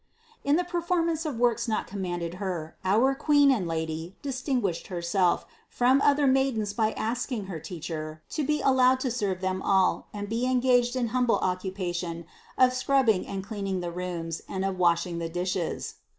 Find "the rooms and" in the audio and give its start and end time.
13.81-14.65